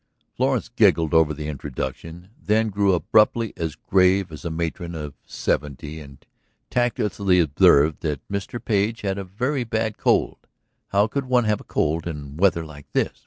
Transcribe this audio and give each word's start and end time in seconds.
Florence 0.35 0.67
giggled 0.67 1.13
over 1.13 1.31
the 1.31 1.47
introduction, 1.47 2.29
then 2.41 2.71
grew 2.71 2.93
abruptly 2.93 3.53
as 3.55 3.75
grave 3.75 4.31
as 4.31 4.43
a 4.43 4.49
matron 4.49 4.95
of 4.95 5.13
seventy 5.27 5.99
and 5.99 6.25
tactlessly 6.71 7.39
observed 7.39 7.99
that 8.01 8.27
Mr. 8.27 8.59
Page 8.59 9.01
had 9.01 9.19
a 9.19 9.23
very 9.23 9.63
bad 9.63 9.99
cold; 9.99 10.47
how 10.87 11.05
could 11.05 11.25
one 11.25 11.43
have 11.43 11.61
a 11.61 11.63
cold 11.63 12.07
in 12.07 12.35
weather 12.35 12.65
like 12.65 12.91
this? 12.93 13.11